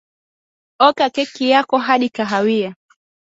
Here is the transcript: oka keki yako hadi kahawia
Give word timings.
oka 0.87 1.05
keki 1.15 1.45
yako 1.51 1.75
hadi 1.85 2.07
kahawia 2.15 2.75